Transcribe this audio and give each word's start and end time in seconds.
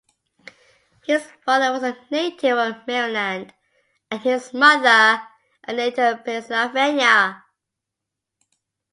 His 1.05 1.27
father 1.45 1.71
was 1.71 1.83
a 1.83 1.95
native 2.09 2.57
of 2.57 2.87
Maryland, 2.87 3.53
and 4.09 4.19
his 4.19 4.51
mother 4.51 5.21
a 5.63 5.73
native 5.73 6.15
of 6.19 6.25
Pennsylvania. 6.25 7.43